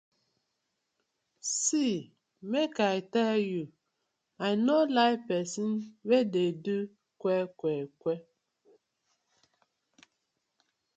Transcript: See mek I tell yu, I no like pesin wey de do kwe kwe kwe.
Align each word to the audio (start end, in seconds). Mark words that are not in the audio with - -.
See 1.59 1.95
mek 2.51 2.73
I 2.93 2.97
tell 3.13 3.37
yu, 3.51 3.63
I 4.47 4.49
no 4.65 4.77
like 4.97 5.21
pesin 5.27 5.69
wey 6.07 6.23
de 6.33 6.45
do 6.65 6.77
kwe 7.19 7.35
kwe 7.59 7.73
kwe. 8.01 8.13